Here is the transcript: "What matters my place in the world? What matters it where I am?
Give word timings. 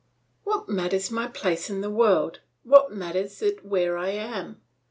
"What 0.45 0.67
matters 0.67 1.11
my 1.11 1.27
place 1.27 1.69
in 1.69 1.81
the 1.81 1.89
world? 1.91 2.39
What 2.63 2.91
matters 2.91 3.39
it 3.43 3.63
where 3.63 3.99
I 3.99 4.09
am? 4.09 4.59